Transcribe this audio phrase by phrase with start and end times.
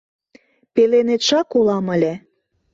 [0.73, 2.13] Пеленетшак улам ыле.